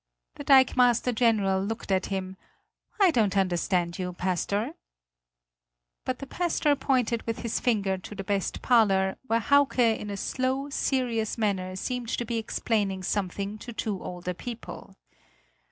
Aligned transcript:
The 0.33 0.43
dikemaster 0.43 1.13
general 1.13 1.63
looked 1.63 1.91
at 1.91 2.07
him: 2.07 2.35
"I 2.99 3.11
don't 3.11 3.37
understand 3.37 3.99
you, 3.99 4.13
pastor!" 4.13 4.73
But 6.05 6.17
the 6.17 6.25
pastor 6.25 6.75
pointed 6.75 7.21
with 7.27 7.41
his 7.41 7.59
finger 7.59 7.99
to 7.99 8.15
the 8.15 8.23
best 8.23 8.63
parlor, 8.63 9.17
where 9.27 9.39
Hauke 9.39 9.77
in 9.77 10.09
a 10.09 10.17
slow 10.17 10.71
serious 10.71 11.37
manner 11.37 11.75
seemed 11.75 12.09
to 12.17 12.25
be 12.25 12.39
explaining 12.39 13.03
something 13.03 13.59
to 13.59 13.73
two 13.73 14.01
older 14.01 14.33
people. 14.33 14.95